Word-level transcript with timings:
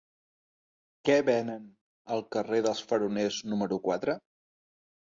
Què 1.09 1.17
venen 1.27 1.69
al 2.17 2.25
carrer 2.39 2.65
dels 2.71 2.85
Faroners 2.95 3.41
número 3.55 3.83
quatre? 3.89 4.21